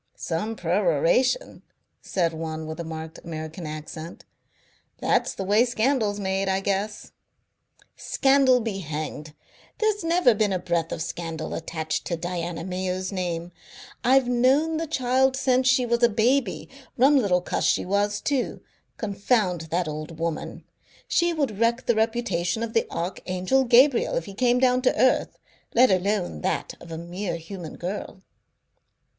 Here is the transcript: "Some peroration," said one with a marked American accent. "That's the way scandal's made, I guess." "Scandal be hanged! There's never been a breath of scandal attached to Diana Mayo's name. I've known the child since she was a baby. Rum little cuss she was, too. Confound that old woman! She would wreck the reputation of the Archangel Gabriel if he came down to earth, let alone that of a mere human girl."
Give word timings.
"Some 0.17 0.55
peroration," 0.55 1.61
said 2.01 2.33
one 2.33 2.65
with 2.65 2.79
a 2.79 2.83
marked 2.83 3.19
American 3.23 3.67
accent. 3.67 4.25
"That's 4.97 5.35
the 5.35 5.43
way 5.43 5.63
scandal's 5.63 6.19
made, 6.19 6.49
I 6.49 6.59
guess." 6.59 7.11
"Scandal 7.95 8.61
be 8.61 8.79
hanged! 8.79 9.35
There's 9.77 10.03
never 10.03 10.33
been 10.33 10.53
a 10.53 10.57
breath 10.57 10.91
of 10.91 11.03
scandal 11.03 11.53
attached 11.53 12.05
to 12.07 12.17
Diana 12.17 12.63
Mayo's 12.63 13.11
name. 13.11 13.51
I've 14.03 14.27
known 14.27 14.77
the 14.77 14.87
child 14.87 15.37
since 15.37 15.67
she 15.67 15.85
was 15.85 16.01
a 16.01 16.09
baby. 16.09 16.67
Rum 16.97 17.15
little 17.17 17.39
cuss 17.41 17.63
she 17.65 17.85
was, 17.85 18.21
too. 18.21 18.61
Confound 18.97 19.67
that 19.69 19.87
old 19.87 20.17
woman! 20.17 20.63
She 21.07 21.31
would 21.31 21.59
wreck 21.59 21.85
the 21.85 21.93
reputation 21.93 22.63
of 22.63 22.73
the 22.73 22.87
Archangel 22.89 23.65
Gabriel 23.65 24.15
if 24.15 24.25
he 24.25 24.33
came 24.33 24.57
down 24.57 24.81
to 24.81 24.99
earth, 24.99 25.37
let 25.75 25.91
alone 25.91 26.41
that 26.41 26.73
of 26.79 26.91
a 26.91 26.97
mere 26.97 27.35
human 27.37 27.75
girl." 27.75 28.23